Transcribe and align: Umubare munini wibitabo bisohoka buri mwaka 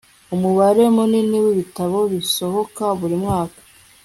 Umubare 0.35 0.83
munini 0.95 1.37
wibitabo 1.43 1.97
bisohoka 2.11 2.83
buri 2.99 3.15
mwaka 3.23 3.59